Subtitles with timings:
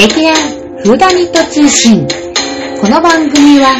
[0.00, 0.34] 劇団
[0.82, 2.08] フーダニット通信。
[2.80, 3.76] この番組は、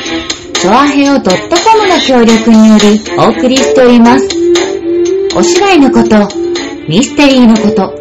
[0.53, 4.29] チョアヘオ .com の協力によりお送りしております。
[5.35, 6.29] お芝居のこと、
[6.87, 7.95] ミステリーのこと、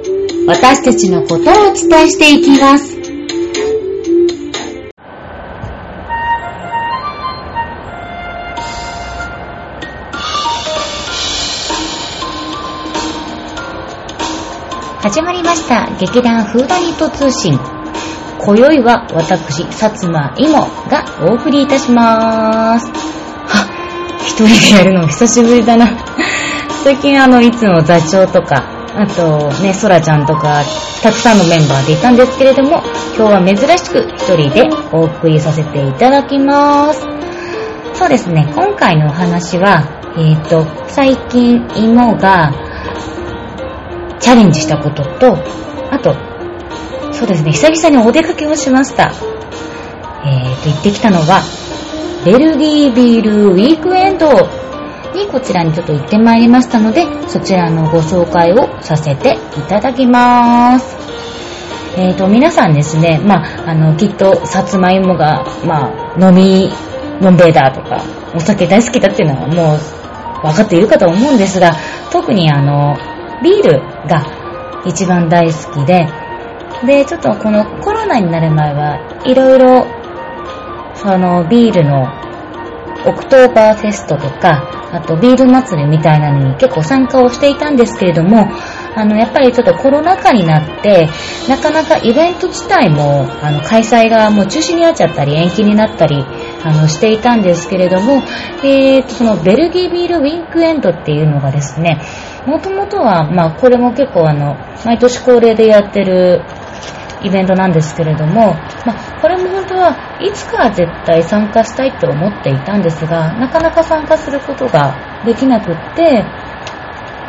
[0.48, 2.98] 私たちのことをお伝えしていきます。
[15.02, 17.58] 始まりました劇団フーダニット通信
[18.40, 22.88] 今宵は私薩摩いもがお送りいたしまーす。
[22.88, 23.68] は
[24.20, 25.88] 一人でやるの久しぶりだな。
[26.84, 28.64] 最近あのいつも座長とか
[28.96, 30.64] あとねそらちゃんとか
[31.04, 32.82] たくさんのメンバーでいたんですけれども
[33.18, 37.06] 今日は珍しく一人でお送りさせていただきます。
[37.94, 39.84] そうですね今回のお話は
[40.18, 42.52] えっ、ー、と最近芋が
[44.20, 45.38] チャレンジしたことと、
[45.92, 46.29] あと、
[47.20, 49.12] そうですね、久々にお出かけをしました。
[50.24, 51.42] えーと、行ってきたのは、
[52.24, 54.30] ベルギービールウィークエンド
[55.14, 60.96] にこちらにちょっと行ってまいりましたので、そちらのご紹介をさせていただきます。
[61.98, 66.72] えーと、皆さんですね、まあ、あの、きっと、さつまいもが、まあ、飲み、
[67.20, 68.02] のんべいだとか、
[68.34, 69.80] お酒大好きだっていうのはもう、
[70.42, 71.74] 分かっているかと思うんですが、
[72.12, 72.96] 特にあの、
[73.44, 74.24] ビールが
[74.86, 76.08] 一番大好きで、
[76.86, 79.88] で、ちょっとこのコロナになる前はいろいろ、
[80.96, 82.08] そのビールの
[83.06, 88.50] オクトーバーフェストとか、あとビール祭りみたいなのに結構参加をしていたんですけれども、
[88.96, 91.08] あの、やっぱりちょっとコロナ禍になって、
[91.48, 96.26] なかなかイベント自体も、あの、開催がもう中止になっちゃったり、延期になったり、
[96.64, 98.24] あの、していたんですけれども、
[98.64, 102.02] えーと、そのベルギービールウィンクエンドっていうのがですね、
[102.46, 106.42] もともとは、まあ、これも結構あの、毎年恒例でやってる
[107.22, 108.54] イベントなんですけれども、
[108.86, 116.26] まあ、これも本当はいつかは絶対参加したいと思っていたんですが、なかなか参加することができなくって、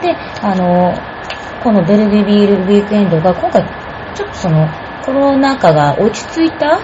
[0.00, 0.94] で、あの、
[1.62, 3.64] このベルギービールウィークエンドが今回、
[4.14, 4.68] ちょっとその、
[5.04, 6.80] コロナ禍が落ち着いた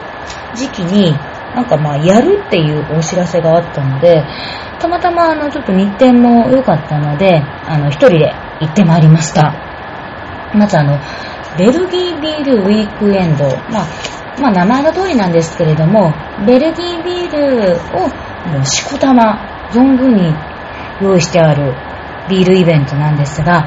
[0.55, 1.13] 時期に、
[1.55, 4.25] なんかまあ、やるっていうお知らせがあったので、
[4.79, 9.55] たまたまあの、ちょっと日程も良かったので、あの、一人で行ってまいりました。
[10.53, 10.99] まずあの、
[11.59, 13.45] ベルギービールウィークエンド。
[13.71, 13.87] まあ、
[14.41, 16.13] まあ、名前の通りなんですけれども、
[16.47, 18.09] ベルギービールを
[18.53, 20.33] もうしこたま、存分に
[21.01, 21.75] 用意してある
[22.29, 23.67] ビールイベントなんですが、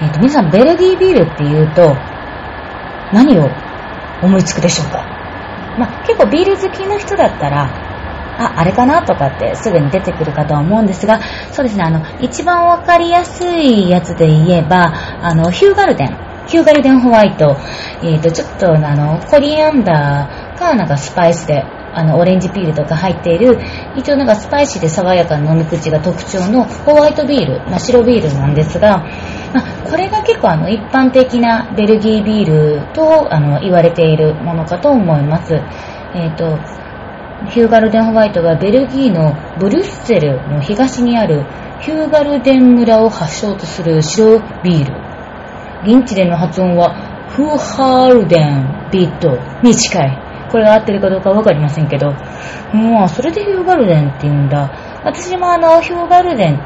[0.00, 1.94] えっ、ー、と、皆さん、ベルギービールって言うと、
[3.12, 3.48] 何を
[4.22, 5.04] 思いつくでしょうか？
[5.78, 7.64] まあ、結構ビール好きの人だったら、
[8.38, 11.20] あ、あれかなとかってすぐに出てくるかとは思うんですが、
[11.52, 14.92] そうですね、あの、一番わかりやすいやつで言えば、
[15.22, 16.29] あの、ヒューガルデン。
[16.50, 17.56] ヒューガルデンホワイト。
[18.02, 21.62] えっ、ー、と、ちょっと、あの、コリアンダーか、なんかスパイスで、
[21.92, 23.56] あの、オレンジピールとか入っている、
[23.96, 28.98] 一応なんかスパイシーで爽やかな飲み口が特徴のホワイトビール、まあ、白ビールなんですが、
[29.54, 35.54] まあ、これが結構あの、一般的なベルギービールと、あの、言われているものかと思います。
[35.54, 36.58] えっ、ー、と、
[37.48, 41.44] ヒューガルデンホワイトはベルギーのブリュッセルの東にある
[41.80, 45.09] ヒューガルデン村を発祥とする白ビール。
[45.84, 50.18] 現地での発音はフーハールデンビットに近い。
[50.50, 52.12] これが合ってるかどうかわかりませんけど。
[52.72, 54.70] もう、それでヒューガルデンって言うんだ。
[55.04, 56.58] 私もあの、ヒューガルデン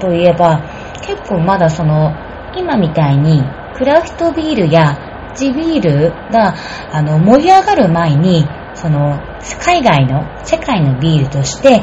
[0.00, 0.62] といえば、
[1.02, 2.14] 結構まだその、
[2.56, 3.42] 今みたいに
[3.74, 4.98] クラフトビールや
[5.34, 6.54] 地ビールが
[6.90, 9.20] あの盛り上がる前にその、
[9.60, 11.82] 海外の、世界のビールとして、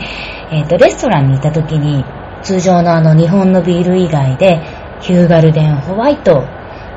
[0.51, 2.03] えっ、ー、と、レストランにいた時に、
[2.41, 4.61] 通常のあの、日本のビール以外で、
[5.01, 6.43] ヒューガルデンホワイト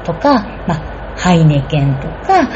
[0.04, 2.48] とか、まあ、ハイネケンとか、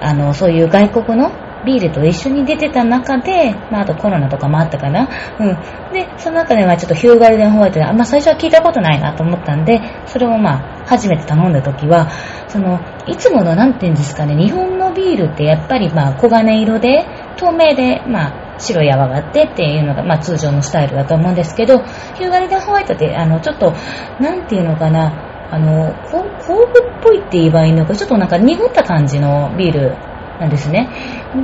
[0.00, 1.32] あの、そういう外国の
[1.64, 5.08] ビールと一緒に出てた中で、まあ、あとコロナとかもあったかな。
[5.38, 5.56] うん。
[5.92, 12.10] で、その中ではちょっとヒューガルデンホワイトで、あんま最初は聞いたことないなと思ったんで、それをまあ、初めて頼んだ時は、
[12.48, 21.84] その、いつもの、なんていうんですかね、日本のビールってやっぱりまあ、黄金色で、透明で、まあ、白い泡があってっていうのが、まあ、通常のスタイルだと思うんですけど、
[22.14, 23.74] ヒューガルデンホワイトって、あの、ちょっと、
[24.18, 29.98] なんていうのかな、あの、酵母っぽいって言えばいいのか、ちょっとなんか濁った感じのビール
[30.38, 30.92] なんですね。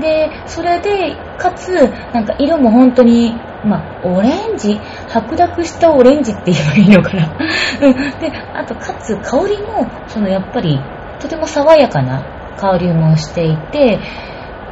[0.01, 1.73] で、それで、かつ、
[2.13, 4.81] なんか色も本当に、まあ、オレンジ？
[5.07, 7.37] 白濁したオレンジって言えばいいのかな？
[8.19, 10.81] で、あと、かつ、香りも、その、やっぱり、
[11.19, 12.25] とても爽やかな
[12.57, 14.01] 香りもしていて、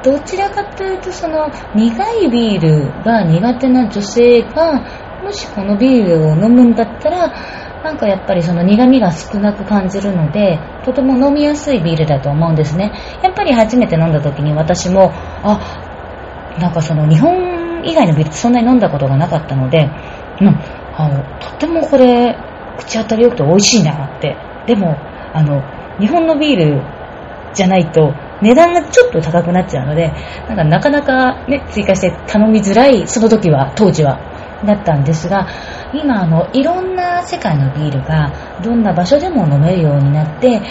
[0.03, 4.85] どちらかというと、その、苦いビールが苦手な女性が、
[5.23, 7.33] もしこのビールを飲むんだったら、
[7.83, 12.93] なんかやっぱりその苦味が少なく感じるので、とても飲みやすいビールだと思うんですね。
[13.23, 15.13] やっぱり初めて飲んだ時に私も、
[15.43, 15.61] あ、
[16.59, 19.91] なんかその日本以外のビールってそんなに飲んだことがなかったので、
[20.41, 20.61] うん、
[20.95, 22.37] あの、とてもこれ、
[22.77, 24.37] 口当たり良くて美味しいなって。
[24.67, 24.97] でも、
[25.33, 25.63] あの、
[25.99, 26.83] 日本のビール
[27.53, 30.13] じゃないと値段がちょっと高くなっちゃうので、
[30.49, 34.21] なんかなかなかね、追加して頼みづらい、その時は、当時は、
[34.65, 35.47] だったんですが、
[35.93, 38.33] 今あの、いろんな世界のビールが、
[38.63, 40.63] どんな場所でも飲めるようになって、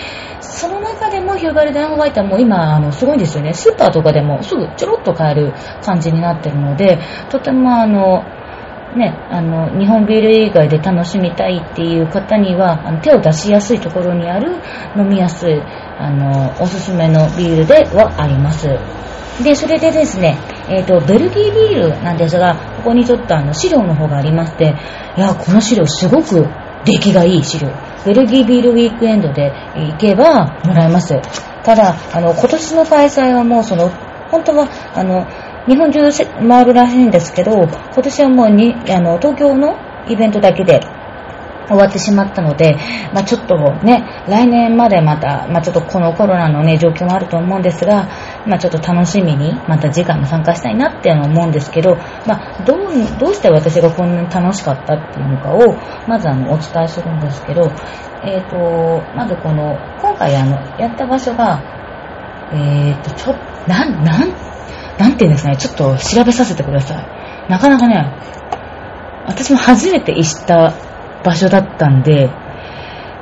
[0.41, 3.53] その中でもヒューガルデンホワイトはもう今、あの、すごいんですよね。
[3.53, 6.99] スーパーとかでもすぐちょろっと買える感じになってるので、
[7.29, 8.25] とてもあの、
[8.95, 14.61] ね、あの、日本ビール以外で楽しみたいっていう方には、あの手を出しやすいところにある
[14.95, 15.61] 飲みやすい、
[15.99, 18.67] あの、おすすめのビールではあります。
[19.43, 20.37] で、それでですね、
[20.67, 24.75] え、ー、と、ベルギービールなんですが、ここにちょっとあの、資料の方がありまして、
[25.15, 26.47] いや、この資料すごく
[26.85, 27.69] 出来がいい資料。
[28.05, 31.13] ベルギービールウィークエンドで行けばもらえます。
[31.63, 33.89] ただ、あの、今年の開催はもうその、
[34.31, 35.27] 本当は、あの、
[35.67, 35.99] 日本中
[36.47, 39.77] 回るらしいんですけど、今年はもうに、あの、東京の
[40.07, 40.79] イベントだけで
[41.67, 42.77] 終わってしまったので、
[43.13, 48.07] まあ、ちょっとね、来年までまた、まあ、ちょっとこのコロナのね、状況もあると思うんですが、
[48.45, 55.75] まあ、ちょっと楽しみに、また次回も参加したいなっていうのを思うんですけど、まあ、どう、どうして私がこんなに楽しかったっていうのかを、
[56.07, 57.69] まずあの、お伝えするんですけど、
[58.23, 61.61] えっ、ー、と、まずこの、今回あの、やった場所が、
[62.53, 63.33] えっ、ー、と、ちょ、
[63.67, 64.46] なん、なん、
[64.97, 67.49] なんていうんですかね、ちょっと調べさせてください。
[67.49, 68.13] なかなかね、
[69.27, 70.73] 私も初めて行った
[71.23, 72.29] 場所だったんで、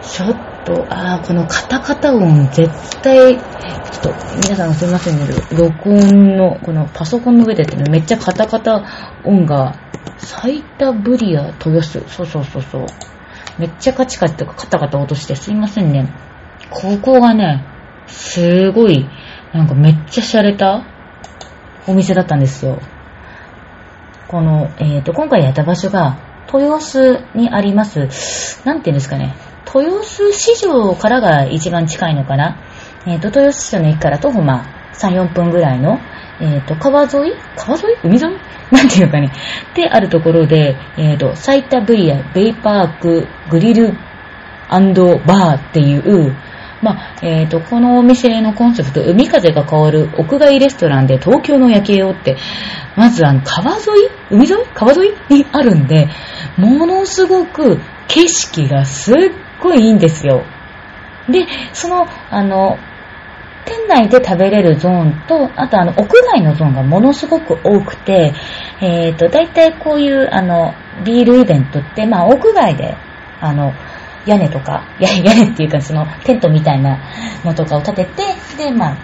[0.02, 0.36] ちょっ
[0.66, 2.70] と、ああ、このカタカタ音絶
[3.02, 8.84] 対、ちょっと、皆さんすいませんね、録音の、このパソコンの上でってめっちゃカタカタ
[9.24, 9.76] 音が、
[10.18, 12.86] サイタブリア豊洲、そうそうそうそう。
[13.58, 16.14] めっちゃカチカチとかカタカタ落としてすいませんね。
[16.70, 17.66] ここがね、
[18.08, 19.10] すごい、
[19.54, 20.95] なんかめっちゃ洒落た
[21.88, 22.80] お店だったんですよ。
[24.28, 26.18] この、えっ、ー、と、今回やった場所が、
[26.52, 29.36] 豊洲にあります、なんていうんですかね、
[29.74, 32.58] 豊洲市場からが一番近いのかな。
[33.06, 36.00] えっ、ー、と、豊洲市場の駅から徒歩まあ、3、4分ぐらいの、
[36.40, 37.34] えっ、ー、と、川沿い？
[37.56, 37.98] 川沿い？
[38.04, 38.38] 海沿い？
[38.72, 39.32] なんていうかね。
[39.76, 43.94] で、あるところで、えっ、ー、と、サイタブリア、ベイパーク、グリル
[44.70, 46.36] バーっていう、
[46.86, 52.38] まあ、えっ、ー、と、このお店のコンセプト、海風が変わる屋外レストランで東京の夜景をって、
[52.96, 53.84] まずあの、川沿い
[54.30, 54.66] 海沿い？
[54.76, 55.34] 川沿い？
[55.34, 56.10] にあるんで、
[56.58, 59.16] ものすごく景色がすっ
[59.64, 60.44] ごいいいんですよ。
[61.28, 62.78] で、その、あの、
[63.66, 68.32] 店内で食べれるゾーンと、あとあの、屋外のゾーンがものすごく多くて、
[68.80, 72.96] えっ、ー、と、大体こういう、あの、ビールイベントって、まあ、屋外で、
[73.42, 73.74] あの、
[74.26, 77.00] 屋根とか、屋根っていうかそのテントみたいな
[77.44, 78.24] のとかを立てて、
[78.58, 78.98] で、まあ、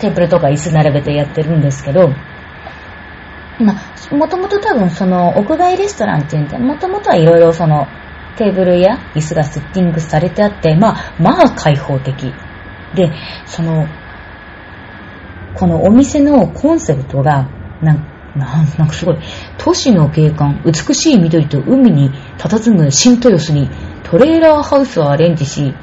[0.00, 2.08] テーブルとか椅子並べてやってるんですけど、
[3.60, 7.86] まあ、もともと多分その屋外レストランっていうんで、もともとはいろいろその
[8.36, 12.32] テーブルや椅子がセッティングされてあって、まあ、まあ開放的。
[12.94, 13.12] で、
[13.46, 13.86] その、
[15.54, 17.48] このお店のコンセプトが、
[17.80, 19.18] なんなんなんかすごい、
[19.58, 23.70] 都市の景観、美しい緑と海に佇む新豊洲に
[24.02, 25.74] トレーラーハウスをアレンジし、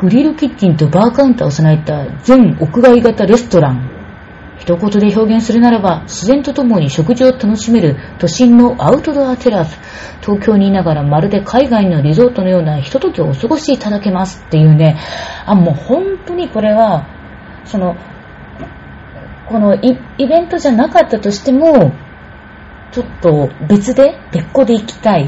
[0.00, 3.88] グリルキッチンとバーカウンターを備えた全屋外型レストラン。
[4.58, 9.78] 一言で表現するならば、自然とともに食事を楽しめる都心のアウトドアテラス。
[10.20, 14.98] 東京にいながらまるで海外のリゾートのようなひとときをお過ごしいただけますっていうね、
[15.46, 17.08] あ、もう本当にこれは、
[17.64, 17.96] その、
[19.52, 21.92] このイベントじゃなかったとしても、
[22.90, 25.26] ちょっと別で、別個で行きたい。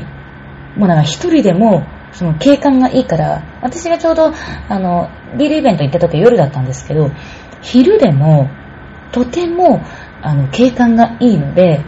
[0.77, 4.33] もうなんか一人でもその景観がいいから、私がちょうど、
[4.69, 7.11] あの、ビールイベント行った時は夜だったんですけど、
[7.61, 8.49] 昼でも、
[9.13, 9.83] とても、
[10.23, 11.81] あの、景観がいいので、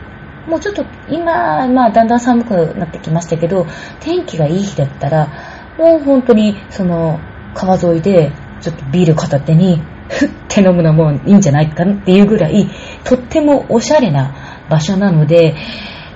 [0.47, 3.67] もうちょっと今、まあ、だんだん寒くなってきましたけど、
[4.01, 5.29] 天気がいい日だったら、
[5.79, 7.21] もう本当に、その、
[7.55, 12.69] 川沿いで、ちょっとビール片手に、ふって飲むのもいいんじゃないかっていうぐらい、
[13.05, 15.55] とってもおしゃれな場所なので、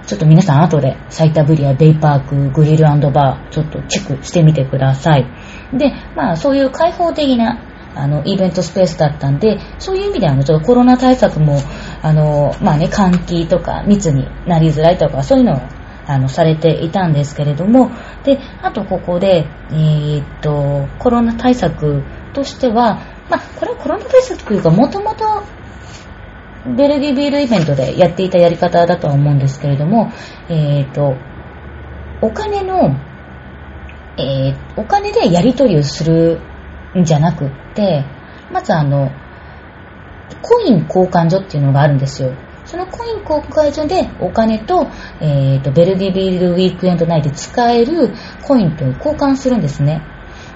[0.06, 5.26] ちょっと皆さん後でサイタブリア、ベイパーク、グリルバー、ちょっとチェックしてみてください。
[5.73, 7.61] で、まあそういう開放的な
[7.94, 11.59] あの、イベントスペースだったんで、そういう意味では、ちょっとコロナ対策も、
[12.02, 15.61] あの、まあね、換気とか密になりづらいとか、そういうのを、
[16.06, 17.90] あの、されていたんですけれども、
[18.25, 25.42] で、あとここで、えー、っと、コロナ対策としては、まあ、これはコロナ対策というか、もともと
[26.76, 30.12] ベルギービールイベントでやっていたやり方だとは思うんですけれども、
[30.49, 31.16] えっ、ー、と、
[32.20, 32.96] お金の、
[34.18, 36.40] えー、お金でやり取りをする
[36.99, 38.04] んじゃなくって、
[38.52, 39.10] まずあの、
[40.42, 42.32] コイン交換所っていうのがあるんですよ。
[42.66, 44.87] そのコイン交換所でお金と、
[45.20, 50.02] えーと、ベルディビールウィークエンド内で使えるコインと交換するんですね。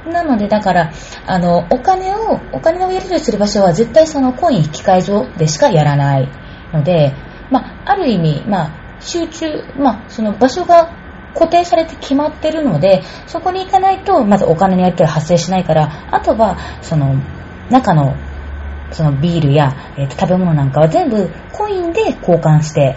[0.07, 0.93] なので、だから、
[1.27, 6.29] あの、お金を、お金をやり取りする場所は絶対そのコイン引き換え所でしかやらない
[6.73, 7.15] ので、
[7.51, 9.47] まあ、ある意味、まあ、集中、
[9.77, 10.91] まあ、その場所が
[11.35, 17.17] 固定されて決まってるので、そこに行かないと、まずお金のやり取り発生しないから、あとは、その、
[17.71, 18.15] 中の、
[18.91, 22.97] そのビールや、えー、と食べ物なんかは全部コインで交換して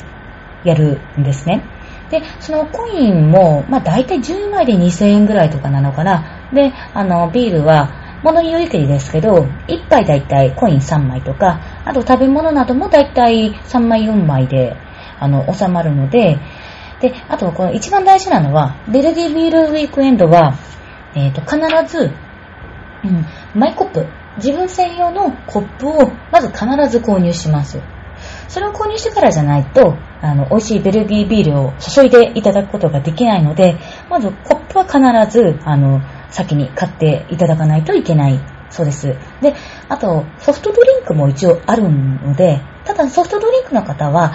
[0.64, 1.64] やるんですね。
[2.10, 6.37] で、そのコインも、まあ大体10枚で2000円ぐらいとかなのかな。
[6.54, 7.90] で、あの、ビールは、
[8.24, 14.76] 物によりけりですけど、1杯大体コイン3枚とか、あと食べ物なども大体3枚4枚で、
[15.20, 16.40] あの、収まるので、
[17.00, 20.56] で、あとこの一番大事なのは、ベルディビールウィークエンドは、
[21.16, 21.58] えっ、ー、と、必
[21.92, 22.12] ず、
[23.04, 23.26] うん、
[23.60, 27.80] マイコップ、自分専用のコップをまず必ず購入します。
[28.48, 33.78] それを購入してからじゃないと、あの、美味しいベルギービールを注いでいただくことができないので、
[34.10, 39.08] まずコップは必ず、あの、先に買っていただかないといけないそうです。
[39.42, 39.56] で、
[39.88, 44.34] あと、ソフトドリンクも一応あるので、ただソフトドリンクの方は、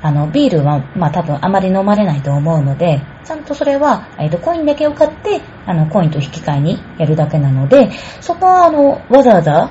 [0.00, 9.70] あの、ビールは、まあ多分あまり飲まれないと思うので、ちゃんとそれは、えっ、と、コインだけを買って、あの、コインと引き換えにやるだけなので、そこは、あの、わざわざ、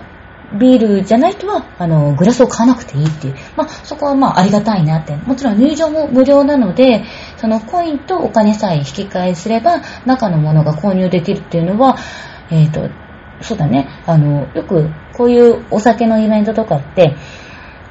[0.60, 3.36] ビールじゃない人は、あの、グラスを買わなくていいっていう。
[3.56, 5.16] まあ、そこはまあ、ありがたいなって。
[5.16, 7.04] もちろん入場も無料なので、
[7.44, 11.98] そのコインとお金さえ引き換えすれば、中のものが購入できるっていうのは、
[12.50, 12.90] えっ、ー、と、
[13.44, 13.90] そうだね。
[14.06, 17.18] あの、よく、こういうお酒のイベントとかって、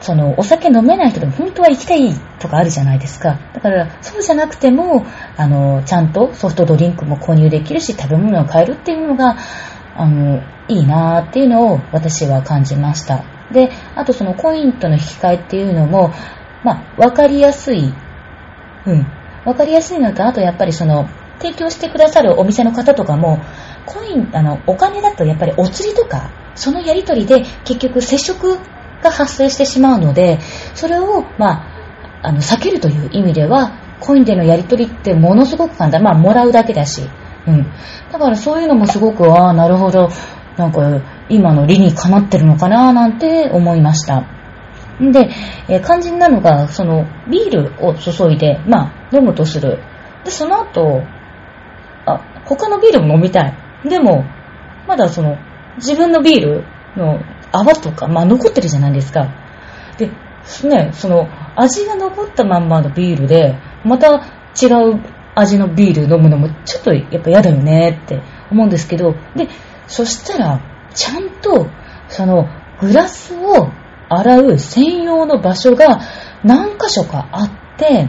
[0.00, 3.38] その、お酒飲めない人でも本当は行きたいとかあるじゃないですか。
[3.52, 5.04] だから、そうじゃなくても、
[5.36, 9.36] あの、ちゃんとソフトドリンクも購入できるし、食べ物を買えるっていうのが、
[9.94, 13.22] あの、いいなーっていうのを私は感じました。
[13.52, 16.10] で、あとそのコインとの引き換えっていうのも、
[16.64, 17.92] まあ、わかりやすい。
[18.86, 19.21] うん。
[19.44, 21.08] わかりやすいのと、あとやっぱりその、
[21.38, 23.40] 提供してくださるお店の方とかも、
[23.84, 28.58] コイン、あの、お金だとやっぱりお釣りとか、そのやりとりで結局接触
[29.02, 30.38] が発生してしまうので、
[30.74, 31.64] それを、ま
[32.22, 36.02] あ、あの、避けるという意味では、コインでのやり取りってものすごく簡単。
[36.02, 37.08] まあ、もらうだけだし。
[37.46, 37.66] うん。
[38.12, 40.08] だからそういうのもすごく、ああ、なるほど。
[40.56, 40.80] なんか、
[41.28, 44.24] 今の理にかなってるのかな、なんて思いました。
[45.10, 45.30] で、
[45.68, 49.80] えー、肝心なのが、その、ビールを注いで、まあ、飲むとする。
[50.24, 51.02] で、その後、
[52.06, 53.54] あ、他のビールも飲みたい。
[53.88, 54.24] でも、
[54.86, 55.36] まだその、
[55.76, 56.64] 自分のビール
[56.96, 59.28] の泡とか、まあ残ってるじゃないですか。
[59.98, 60.08] で、
[60.68, 64.14] ね、その味が残ったまんまのビールで、また
[64.60, 65.00] 違う
[65.34, 69.48] 味のビール飲むのもちょっとやっぱ嫌だよねって思うんですけど、で、
[69.86, 70.60] そしたら、
[70.94, 71.68] ちゃんと、
[72.08, 72.48] その、
[72.80, 73.70] グラスを
[74.18, 76.00] 洗う専用の場所が
[76.44, 78.08] 何箇所かあって、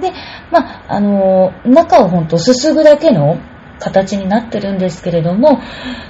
[0.00, 0.12] で、
[0.50, 3.38] まあ、あの中をほんとすすぐだけの
[3.78, 5.60] 形になってるんですけれども、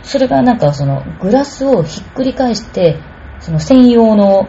[0.03, 3.01] それがなんかそのグラスをひっくり返して、
[3.41, 4.49] その専用の、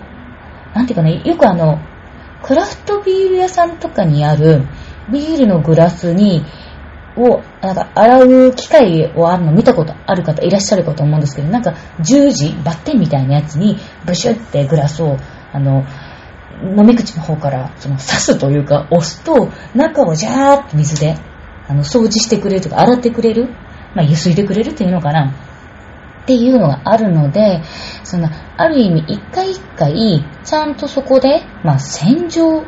[0.74, 1.80] なんていうかね、よくあの、
[2.44, 4.68] クラフトビール屋さんとかにある
[5.12, 6.44] ビールのグラスに、
[7.18, 15.18] を、なんか洗う機械をあるの見たことある方いらっしゃるかと思うんですけど、なんか十字、バッテンみたいなやつにブシュってグラスを、
[15.52, 15.86] あの、
[16.78, 21.18] 飲み口の方からその刺すというか押すと中をジャーッと水で
[21.68, 23.48] あの、掃除してくれるとか、洗ってくれる、
[23.96, 25.34] まあ、ゆすいでくれるっていうのかな。
[26.24, 27.62] っていうのがあるので、
[28.04, 32.64] その、ある意味、一回一回、ちゃんとそこで、まあ、洗浄、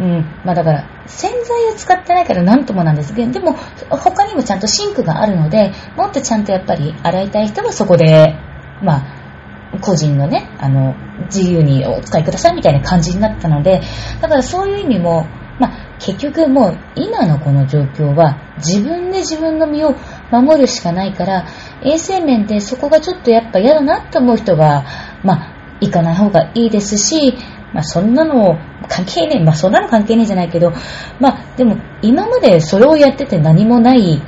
[0.00, 3.14] うん、まあだから、洗剤を使ってないから何ともなんです。
[3.14, 3.52] けど、でも、
[3.90, 8.34] 他にもちゃんとシンクがあるので、もっとちゃんとやっぱり洗いたい人はそこで、
[8.82, 10.94] まあ、個人のね、あの、
[11.26, 13.82] 自由にお使いくださいみたいな感じになったので、
[14.20, 15.26] だからそういう意味も、
[15.60, 19.94] まあ、結局もう今のこの状況は自分で自分の身を
[20.30, 21.46] 守るしかないから
[21.82, 24.84] 衛生面でそこがちょっとやっぱ嫌だなと思う人は
[25.22, 27.34] まあ行かない方がいいですし
[27.72, 30.72] まあそんなの関係ねえまあそんなの関係ねえじゃないけど
[31.20, 34.22] まあでも今までそれをやってて何もない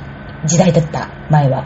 [0.45, 1.65] 時代だった前は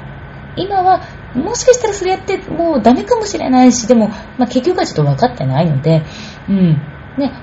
[0.55, 1.01] 今は
[1.35, 6.03] もしかしたらそれやってもうダメかもしれないしでも、まあ、結局はちょっと分かってないので
[6.47, 6.77] うん
[7.17, 7.33] ね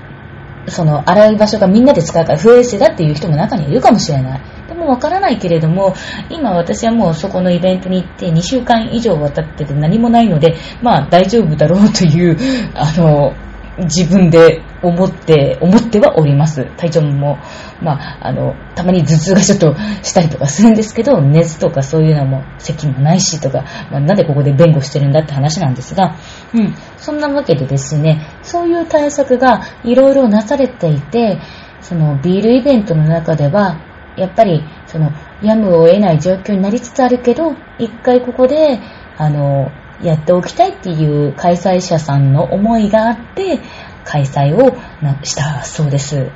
[0.67, 4.41] その洗い場所がみんなで使うから不衛生だっていう人も中にいるかもしれない。
[4.71, 5.95] でもわからないけれども、
[6.29, 12.37] 今私はもうそこのイベントに行って2週間以上渡ってて何もないので、まあ大丈夫だろうという、
[12.73, 13.33] あの、
[13.79, 16.65] 自分で思って、思ってはおります。
[16.77, 17.39] 体調も、
[17.81, 26.15] まあ、あの、たまに頭痛がちょっとしたりとかするんですけど、熱とかそういうのも、咳もないしとか、まあ、なんでここで弁護してるんだって話なんですが、
[26.53, 31.39] うん、そんなわけでですね、そういう対策がいろいろなされていて、
[31.81, 38.79] そのビールイベントの中では、やっぱり、その、やむを得ない状況になりつつあるけど、一回ここで、
[39.17, 43.59] あの、やっておきたいっていう開催者さんの思いがあって、
[44.03, 46.31] 開催をなしたそうです。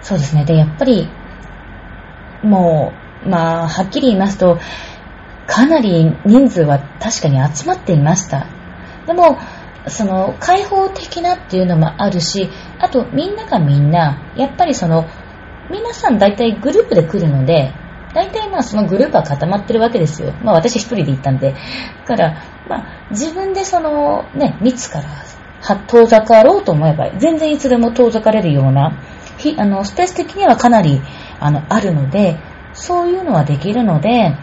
[0.00, 0.44] そうですね。
[0.44, 1.08] で、やっぱり、
[2.42, 2.92] も
[3.24, 4.58] う、まあ、はっきり言いますと、
[5.46, 8.46] かなり人数は確かに集まっていました。
[9.06, 9.38] でも、
[9.86, 15.06] その、開放的なっていうのもあるし、あと、みんながみんな、やっぱりその、
[15.70, 17.72] 皆さん大体グループで来るので、
[18.14, 20.32] 大体まあそのグループは固まってるわけですよ。
[20.42, 21.52] まあ私一人で行ったんで。
[21.52, 21.58] だ
[22.04, 29.00] から、まあ自分でそのね、密から遠ざかろうと思えば、全然いつでも遠ざかれるような、
[29.38, 31.00] ひあのスペース的にはかなり
[31.38, 32.38] あのあるので、
[32.72, 34.36] そういうのはできるので、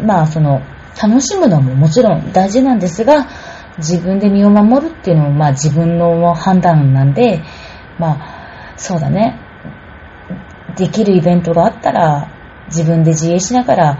[0.00, 0.62] まあその、
[1.00, 3.28] 楽しむのももちろん大事なんですが、
[3.76, 7.42] 自分で身を守るっていうのもまあ自分の判断なんで、
[7.98, 9.45] まあ、そうだね。
[10.76, 12.30] できるイベントがあったら、
[12.68, 13.98] 自分で自衛しながら、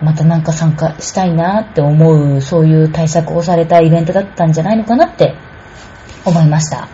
[0.00, 5.34] またなんか参加したいなって思う、そういう対策をされたイベントだったんじゃないのかなって
[6.24, 6.88] 思いました。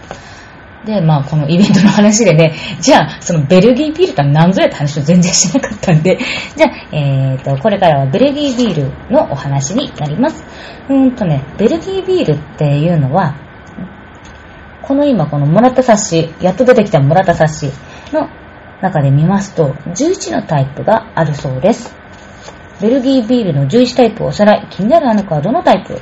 [0.84, 6.18] で、まあ、このイベントの話でね、じゃあ、そのベルギービールとは何ぞやって話を全然しなかったんで、
[6.56, 10.44] じゃあ、えーと、これからはベルギービールのお話になります。
[10.88, 13.34] うーんとね、ベルギービールっていうのは、
[14.82, 17.72] この今このもらった冊子、やっと出てきたもらった冊子
[18.14, 18.28] の
[18.84, 21.96] 中で見ますと、11のタイプがあるそうです。
[22.82, 24.68] ベルギービールの11タイプをおさらい。
[24.70, 25.98] 気になるあの子はどのタイプ？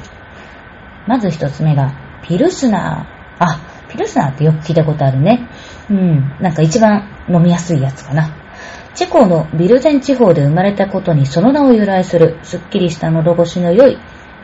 [1.06, 1.94] まず一つ目が、
[2.26, 3.44] ピルスナー。
[3.44, 5.48] あ、ピルスナーってよく聞いたことあるね。
[5.88, 8.36] うん、なんか一番飲みやすいやつかな。
[8.94, 13.98] チェコのビルゼン地方で生まれたことにその名を由来する、すっきりした喉越しの良い、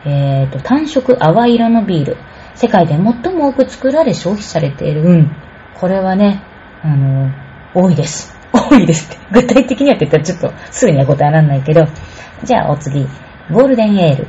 [0.05, 2.17] えーと、単色淡い色のビール。
[2.55, 5.03] 世界で最も多く作られ消費されている。
[5.03, 5.31] うん。
[5.75, 6.41] これはね、
[6.83, 8.35] あの、多いです。
[8.51, 9.17] 多いですって。
[9.31, 11.85] 具体的にはって言ったらちょっとすぐには答えられないけど。
[12.43, 13.07] じゃあお次。
[13.51, 14.27] ゴールデンエール。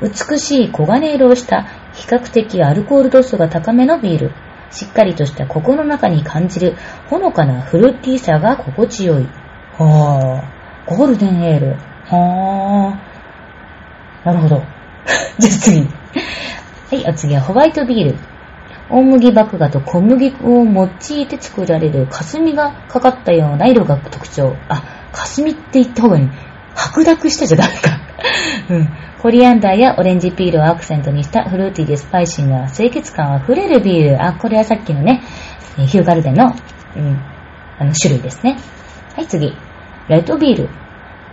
[0.00, 4.32] 美しい黄金色をした比較的アルコール度数が高めのビール。
[4.70, 6.76] しっかりとした心の中に感じる
[7.08, 9.24] ほのかなフルーティーさが心地よい。
[9.78, 10.96] はぁ。
[10.96, 11.76] ゴールデンエール。
[12.06, 14.26] はぁ。
[14.26, 14.62] なるほど。
[15.38, 15.80] じゃあ次。
[15.80, 15.86] は
[16.92, 18.33] い、お次はホワイトビール。
[18.90, 24.56] 大麦麦芽と小麦粉を用いて作られる霞がかかったような色が特徴。
[24.68, 26.28] あ、霞って言った方がいい。
[26.74, 28.00] 白濁してちゃダメか。
[28.70, 28.88] うん。
[29.20, 34.22] コリアンダーやオレンジピールをアクセントにしたフルーティーでスパイシーな清潔感あふれるビール。
[34.22, 35.22] あ、これはさっきのね、
[35.76, 36.54] ヒューガルデンの、
[36.96, 37.18] うん、
[37.78, 38.58] あの種類ですね。
[39.16, 39.54] はい、次。
[40.08, 40.83] レッドビール。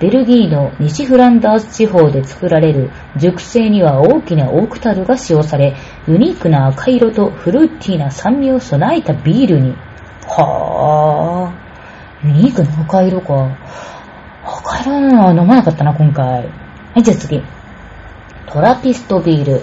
[0.02, 5.76] ベルギーの西フランダース地方で作られる熟成には大きなオークタルが使用され、
[6.08, 9.76] ユニークな赤色とフルーティーな酸味を備えたビールに。
[10.26, 12.28] はぁ。
[12.28, 13.56] ユニークな赤色か。
[14.44, 16.26] 赤色なのは飲まなかったな、今回。
[16.26, 16.44] は
[16.96, 17.44] い、じゃあ次。
[18.48, 19.62] トラピストビール。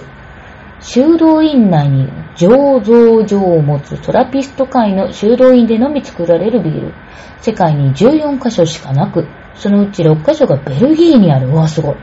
[0.79, 6.93] 修道院内に醸造所を持つトラピスト会の修道院でのみ作られるビール。
[7.41, 9.27] 世界に14カ所しかなく、
[9.59, 11.49] そのうち6カ所がベルギーにある。
[11.49, 11.95] うわ、すごい。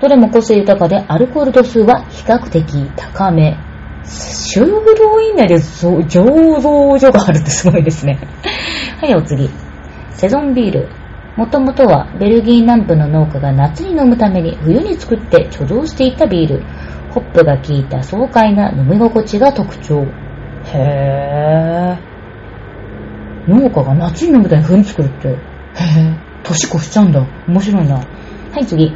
[0.00, 3.56] どれも個性豊かでアルコール度数は比較的高め。
[4.04, 8.18] 修道院内で醸造所があるってすごいですね。
[9.00, 9.48] はい、お次。
[10.10, 10.88] セゾンビール。
[11.36, 16.62] もともとはベルギー南部の農家が夏に飲むために冬に作って貯蔵していたビール。
[17.10, 20.04] ホップが効いた爽快な飲み心地が特徴。
[20.74, 23.50] へー。
[23.50, 25.28] 農家が夏に飲むために冬に作るって。
[25.28, 26.31] へー。
[26.42, 27.26] 年越しちゃうんだ。
[27.46, 27.96] 面白いな。
[27.96, 28.92] はい、次。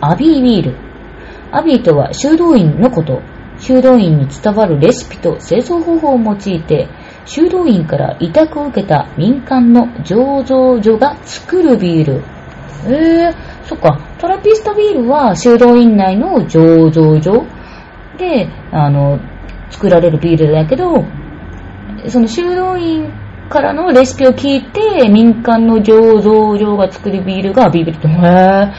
[0.00, 0.76] アビービール。
[1.50, 3.22] アビーとは修道院のこと。
[3.58, 6.88] 修道院に伝わるレシピと製造方法を用いて、
[7.24, 12.24] 修道院から委託を受けた民間の醸造所が作るビール。
[12.86, 14.00] えー、そっか。
[14.18, 17.46] トラピストビールは修道院内の醸造所
[18.18, 19.20] で、あの、
[19.70, 21.04] 作られるビールだけど、
[22.08, 23.10] その修道院
[23.54, 28.72] からのレシピを聞いて、民間の醸造所が作るビールがビールって、へー。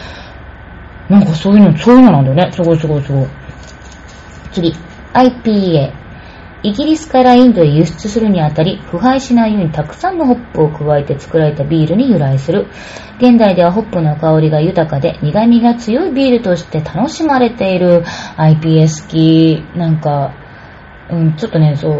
[1.09, 2.51] なんかそういうの、そういうのなんだよね。
[2.51, 3.27] すごいすごいすごい。
[4.51, 4.73] 次、
[5.13, 5.93] IPA。
[6.63, 12.67] イギリスからインドへ輸出するにあたり、腐敗しないようにたくさんのホップを加えて作られたビールに由来する。
[13.17, 18.03] 現代ではホップの香りが豊かで苦味が強いビールとして楽しまれている
[18.35, 19.77] IPA 好き。
[19.77, 20.33] なんか、
[21.09, 21.99] うん、ちょっとね、そう、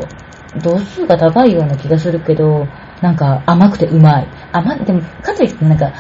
[0.61, 2.67] 度数が高いような気がするけど、
[3.01, 4.27] なんか甘くてうまい。
[4.51, 5.91] 甘でも、かといってなんか、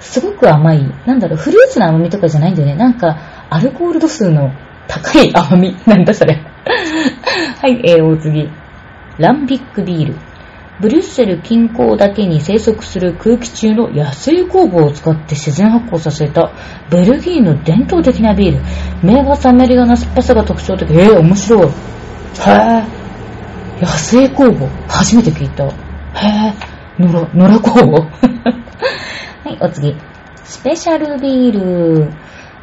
[0.00, 0.82] すごく甘い。
[1.06, 2.74] なんだろう、フルーツの甘みとかじゃないんだよね。
[2.76, 3.18] なんか、
[3.50, 4.52] アルコール度数の
[4.86, 5.76] 高い甘み。
[5.86, 6.34] なんだそれ。
[7.60, 8.48] はい、えー、お次。
[9.18, 10.14] ランビックビール。
[10.80, 16.52] ブリュッセル近郊だけに生息する空気中の野生酵母を使って自然発酵させた
[16.88, 18.60] ベルギーの伝統的なビール。
[19.02, 20.88] 名バサメリアな酸っぱさが特徴的。
[20.92, 21.66] えー、面白い。
[21.66, 22.97] へぇ
[23.80, 24.66] 野生酵母。
[24.88, 25.64] 初めて聞いた。
[25.64, 28.10] へぇ野良、野良酵母
[29.44, 29.94] はい、お次。
[30.36, 32.10] スペシャルビール。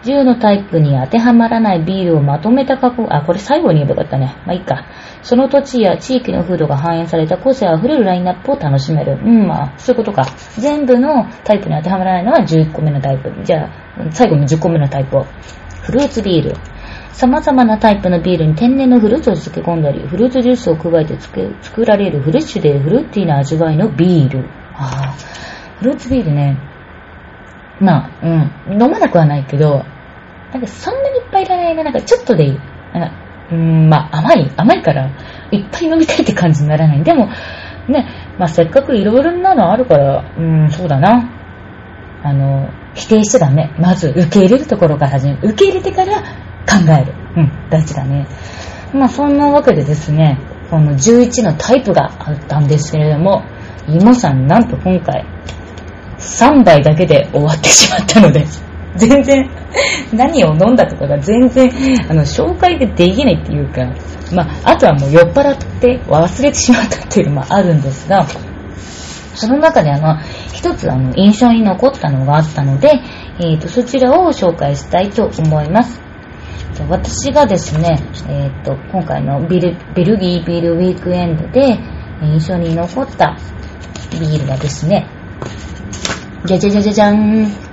[0.04, 4.36] 10のタイプに当てはまらないビールをまとめた加工、あ、これ最後に言えばよかったね。
[4.46, 4.86] まあいいか。
[5.24, 9.18] その土地や地域の風土が反映された個性あふれるラインナップを楽しめる。
[9.24, 10.28] うん、まあ、そういうことか。
[10.58, 13.34] 全部のタイプに当てはまらないのは11個目のタイプ。
[13.44, 13.70] じゃあ、
[14.12, 15.26] 最後の10個目のタイプを。
[15.82, 16.56] フルーツビール。
[17.16, 21.18] 様々なタイプのビールに天然のフルーツを漬け込んだり、フルーツジュースを加えて
[21.62, 24.50] 作られるフレッシュでフルーティーな味わいのビール。
[24.74, 25.16] ああ、
[25.80, 26.58] フルーツビールね。
[27.80, 29.86] まあ、うん、飲まなくはないけど、
[30.52, 32.60] なんかそんなにいっぱいいらないな、なんかちょっとでいい。
[32.94, 33.16] なんか、
[33.52, 35.10] うん、まあ甘い、甘いから、
[35.52, 37.04] いっぱい飲みたいって感じにならない。
[37.04, 37.30] でも、
[37.88, 41.32] ね、まあせっかくいろいろなのあるから、うん、そうだな。
[42.24, 43.74] あの、否定しちゃダメ。
[43.80, 45.50] まず受け入れるところから始める。
[45.50, 46.24] 受け入れてから
[46.68, 47.14] 考える。
[47.38, 48.28] うん、大事だね。
[48.94, 53.44] まあそんなわけでですね、この11のタイプがあったんですけれども、
[53.88, 55.26] 芋さんなんと今回、
[56.18, 58.46] 3杯だけで終わってしまったので、
[58.96, 59.50] 全然、
[60.14, 61.70] 何を飲んだとかが全然、
[62.10, 63.82] あの、紹介でできないっていうか、
[64.34, 68.26] まあ、あとはもう酔っ払って忘れてしまったっていうのもあるんですが、
[69.36, 70.18] その中であの、
[70.54, 73.02] 一つあの、印象に残ったのがあったので、
[73.40, 76.05] えっ、ー、と、そちらを紹介したいと思います。
[76.84, 81.80] 私がですね、え、ー、と、今回のビルベルギービールウィークエンドで
[82.22, 83.38] 印象に残った
[84.12, 85.08] ビールはですね、
[86.46, 87.66] じゃじゃじゃじゃじゃん。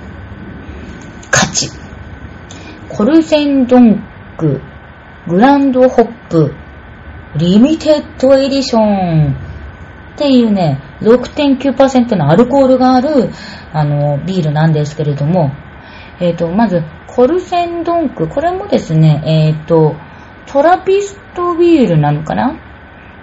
[2.89, 4.03] コルセンドン
[4.37, 4.61] ク
[5.27, 6.53] グランドホップ
[7.37, 9.33] Limited Edition
[10.13, 13.31] っていうね、6.9%のアルコールがある、
[13.73, 15.51] あの、ビールなんですけれども、
[16.23, 19.95] えっ、ー、と、まず、コルセンドンク、これもですね、えっ、ー、と、
[20.47, 22.55] トラピストビールなのかな？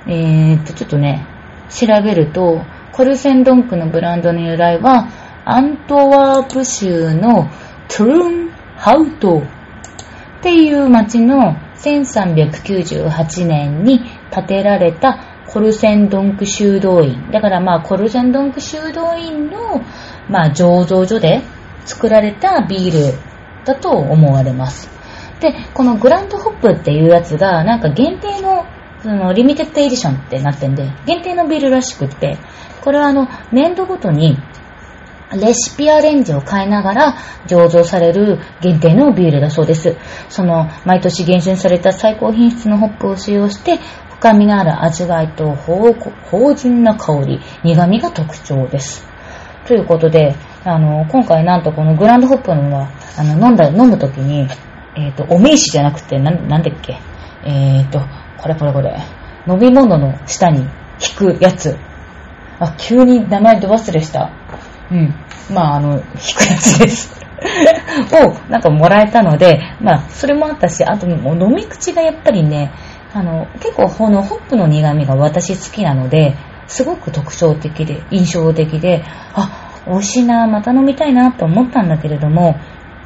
[0.06, 1.26] えっ、と、ちょっとね、
[1.70, 5.08] 調べると、コルセンドンクのブランドの由来は、
[5.46, 7.48] アントワープ州の
[7.88, 17.30] トゥルンハウトっていう町の1398年に建てられたコルセンドンク修道院。
[17.30, 19.82] だからまあコルセンドンク修道院の
[20.28, 21.42] まあ醸造所で
[21.90, 23.18] 作られたビール
[23.64, 24.88] だと思われます。
[25.40, 28.66] で、このグランドホップっていうやつがなんか限定の
[29.02, 32.38] そのリミテッドエディションってなってんで、限定のビールらしくって、
[32.82, 34.38] これはあの年度ごとに
[35.32, 37.14] レシピアレンジを変えながら
[37.46, 39.96] 醸造される限定のビールだそうです。
[40.28, 43.78] その毎年厳選された最高品質のホップを使用して
[44.10, 49.08] 深みのある味わいと芳醇な香り、苦味が特徴です。
[49.66, 54.46] ということで、あの、今回なんとこのグランドホップのは、あの、飲んだ、飲むときに、
[54.94, 56.98] えっ、ー、と、お名刺じゃなくて、な、なんだっけ？
[57.44, 58.00] えっ、ー、と、
[58.36, 58.94] これこれこれ。
[59.46, 60.60] 飲み物の下に
[61.00, 61.78] 引くやつ。
[62.58, 64.30] あ、急に名前ど忘れした。
[64.90, 65.14] うん。
[65.50, 66.00] まあ、あの、引
[66.36, 67.18] くやつです
[68.12, 72.70] を、なんかもらえたので、まあ、それもあったし、あと、もう飲み口がやっぱりね、
[73.14, 79.02] あの、結構、このホップの苦味が私好きなので、すごく特徴的で、印象的で、
[79.34, 82.56] あ、美味しいな、また飲みたいなと思ったんだけれども、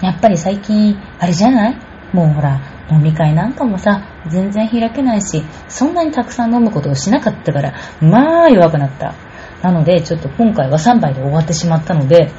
[0.03, 1.77] やっぱり最近、あれじゃない？
[2.13, 2.61] もうほら、
[2.91, 9.15] 飲み会なんかもさ、全然開けないし、そんなにたくさん飲むことをしなかったから、まあ弱くなった。
[9.63, 12.31] なので、ちょっと今回は3杯で終わってしまったので、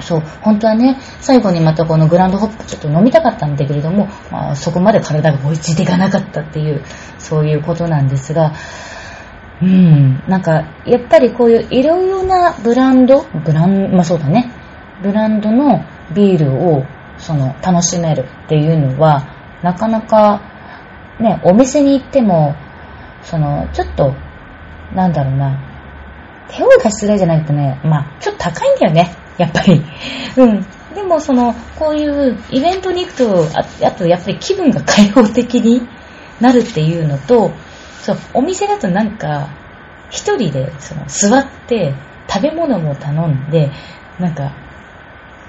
[0.00, 6.82] そう、本当はね、最後にまたこのグランドホップちょっと飲みたかったんだけれども、まあ、そこまで体が追いついていかなかったっていう、
[7.18, 8.52] そういうことなんですが、
[9.60, 14.52] うん、なんか、やっぱりこういういろいろなブランド、ブラン、まあそうだね、
[15.02, 15.84] ブランドの
[16.14, 16.84] ビールを、
[17.18, 19.28] その、楽しめるっていうのは、
[19.62, 20.40] なかなか、
[21.20, 22.54] ね、お店に行っても、
[23.22, 24.14] その、ちょっと、
[24.94, 25.58] なんだろうな、
[26.48, 29.82] 手を出しづらいじゃないとね、まあ、ちょっと高いんだよね、やっぱり。
[30.36, 30.66] うん。
[30.94, 35.88] でも、その、こういうイベントに行くと、ああと、やっぱり気分が開放的に
[36.40, 37.52] なるっていうのと、
[38.02, 39.48] そう、お店だとなんか、
[40.10, 41.94] 一人で、その、座って、
[42.28, 43.70] 食べ物も頼んで、
[44.18, 44.52] なんか、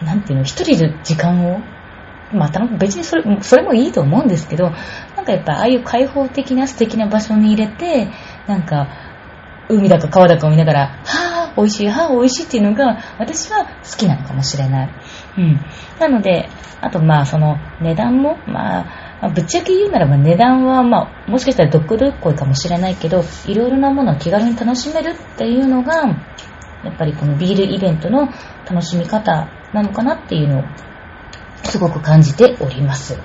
[0.02, 1.62] なんていうの、一人で時間を、
[2.32, 4.72] まあ、別にそれそれもいいと思うんですけど、
[5.16, 8.12] なんかやっぱああいう開放的な素敵な場所に入れて、
[8.48, 8.88] なんか、
[9.70, 14.90] 海だか川だかを見ながら、はぁ、美味しい、はぁ、美味しいっていうのが、私は好きなのかもしれない。
[15.38, 15.60] うん。
[16.00, 16.50] なので、
[16.82, 26.10] あとまあ、その、値段も、まあ、まあ、ぶっちゃけ言うならば値段は、まあ、もしかしたら毒っこいかもしれないけど、いろいろなものを気軽に楽しめるっていうのが、
[26.84, 28.28] やっぱりこのビールイベントの
[28.70, 30.64] 楽しみ方なのかなっていうのを、
[31.64, 33.18] すごく感じております。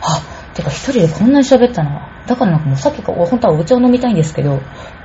[0.00, 0.22] あ、
[0.54, 2.13] てか一人でこんなに喋ったな。
[2.26, 4.54] だからなんかもうさっきから本当はお茶を飲みたいんですけど、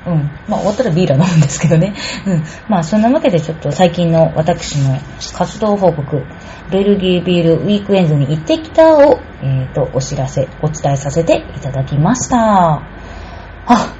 [0.07, 0.29] うん。
[0.47, 1.93] まあ終わったらビールは飲むんですけどね。
[2.25, 2.43] うん。
[2.69, 4.97] まあそんなわけでちょっと最近の私の
[5.33, 6.23] 活動報告、
[6.71, 12.81] ベルギービールウィークエンドに行ってきたを、えっ、ー、と、お知らせ、お伝えさせていただきました。
[13.65, 13.95] あ、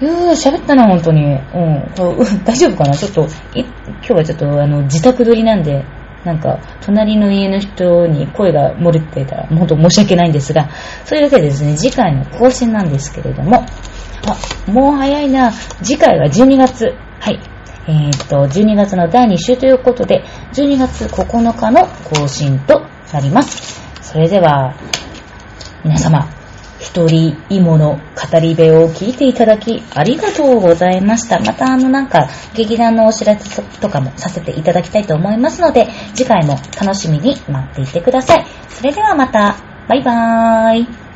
[0.00, 1.24] うー、喋ったな、本当に。
[1.24, 1.90] うん。
[2.44, 2.96] 大丈夫かな？
[2.96, 3.68] ちょっと、今
[4.02, 5.84] 日はちょっと、あの、自宅撮りなんで、
[6.24, 10.68] なんか、隣の家の人に声が漏れてたら、本当申し訳ないんですが、
[11.04, 13.64] そういうわけでですね、次回の更新なんですけれども、
[14.26, 15.52] あ、もう早いな。
[15.82, 16.94] 次回は12月。
[17.20, 17.40] はい。
[17.86, 23.80] えー、っと、12月の第2週ということで、12月9日の更新となります。
[24.02, 24.74] それでは、
[25.84, 26.28] 皆様、
[26.80, 31.38] 一人芋の語り部を聞いていただきありがとうございました。
[31.38, 38.46] またあのなんか劇団のお知らせとかもさせていただきたいと思いますので、次回も楽しみに待っていてください。
[38.68, 39.56] それではまた、
[39.88, 41.09] バイバーイ。